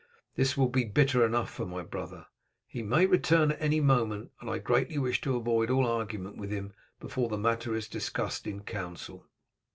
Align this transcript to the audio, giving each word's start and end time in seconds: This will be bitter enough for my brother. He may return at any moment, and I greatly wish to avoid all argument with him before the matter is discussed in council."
This 0.33 0.57
will 0.57 0.67
be 0.67 0.83
bitter 0.85 1.23
enough 1.23 1.51
for 1.51 1.63
my 1.67 1.83
brother. 1.83 2.25
He 2.65 2.81
may 2.81 3.05
return 3.05 3.51
at 3.51 3.61
any 3.61 3.79
moment, 3.79 4.31
and 4.41 4.49
I 4.49 4.57
greatly 4.57 4.97
wish 4.97 5.21
to 5.21 5.35
avoid 5.35 5.69
all 5.69 5.85
argument 5.85 6.37
with 6.37 6.49
him 6.49 6.73
before 6.99 7.29
the 7.29 7.37
matter 7.37 7.75
is 7.75 7.87
discussed 7.87 8.47
in 8.47 8.61
council." 8.61 9.27